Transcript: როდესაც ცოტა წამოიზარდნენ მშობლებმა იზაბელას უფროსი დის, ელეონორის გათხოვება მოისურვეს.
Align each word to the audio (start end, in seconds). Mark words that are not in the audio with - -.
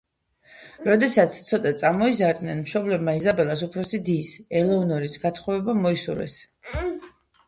როდესაც 0.85 1.33
ცოტა 1.49 1.73
წამოიზარდნენ 1.81 2.63
მშობლებმა 2.67 3.13
იზაბელას 3.17 3.61
უფროსი 3.67 3.99
დის, 4.07 4.31
ელეონორის 4.61 5.19
გათხოვება 5.27 5.77
მოისურვეს. 5.83 6.39